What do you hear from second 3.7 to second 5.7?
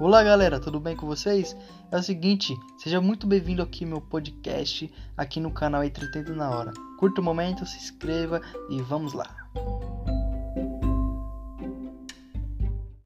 ao meu podcast, aqui no